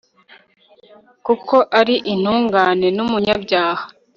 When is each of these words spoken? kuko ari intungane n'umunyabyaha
kuko 1.25 1.55
ari 1.79 1.95
intungane 2.13 2.87
n'umunyabyaha 2.95 3.83